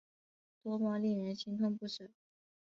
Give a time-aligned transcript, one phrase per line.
[0.63, 2.09] 多么令人心痛不舍